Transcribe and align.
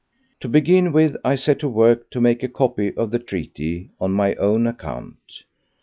To 0.39 0.47
begin 0.49 0.93
with, 0.93 1.15
I 1.23 1.35
set 1.35 1.59
to 1.59 1.69
work 1.69 2.09
to 2.09 2.19
make 2.19 2.41
a 2.41 2.47
copy 2.47 2.91
of 2.97 3.11
the 3.11 3.19
treaty 3.19 3.91
on 3.99 4.13
my 4.13 4.33
own 4.33 4.65
account. 4.65 5.43